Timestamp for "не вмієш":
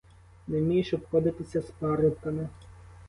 0.47-0.93